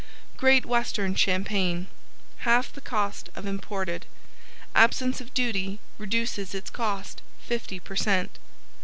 [0.35, 1.85] GREAT WESTERN CHAMPAGNE
[2.37, 4.07] Half the Cost of Imported
[4.73, 8.39] Absence of duty reduces its cost 50 per cent.